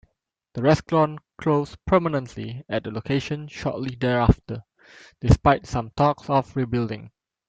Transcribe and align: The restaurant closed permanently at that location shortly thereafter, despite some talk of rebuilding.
The 0.55 0.63
restaurant 0.63 1.19
closed 1.39 1.77
permanently 1.85 2.63
at 2.67 2.85
that 2.85 2.91
location 2.93 3.47
shortly 3.47 3.93
thereafter, 3.95 4.63
despite 5.19 5.67
some 5.67 5.91
talk 5.91 6.27
of 6.27 6.55
rebuilding. 6.55 7.11